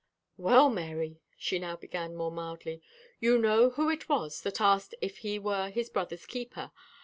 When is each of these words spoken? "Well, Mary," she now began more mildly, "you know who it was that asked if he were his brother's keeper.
"Well, 0.37 0.71
Mary," 0.71 1.21
she 1.37 1.59
now 1.59 1.75
began 1.75 2.15
more 2.15 2.31
mildly, 2.31 2.81
"you 3.19 3.37
know 3.37 3.69
who 3.69 3.87
it 3.91 4.09
was 4.09 4.41
that 4.41 4.59
asked 4.59 4.95
if 4.99 5.19
he 5.19 5.37
were 5.37 5.69
his 5.69 5.91
brother's 5.91 6.25
keeper. 6.25 6.71